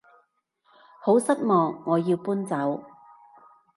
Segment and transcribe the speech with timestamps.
[0.99, 2.83] 好失望我要搬走